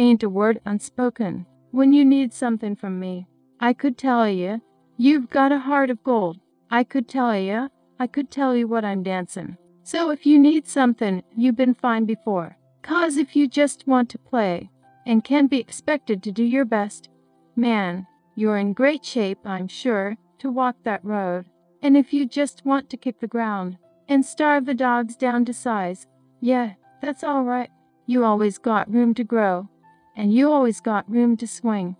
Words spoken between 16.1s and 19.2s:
to do your best, man, you're in great